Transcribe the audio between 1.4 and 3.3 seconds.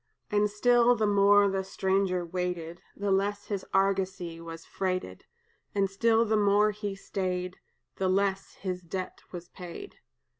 the stranger waited, The